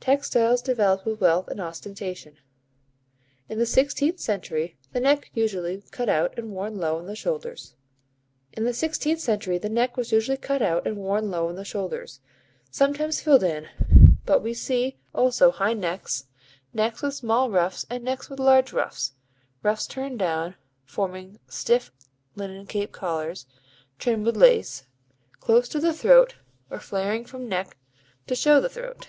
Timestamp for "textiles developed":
0.00-1.06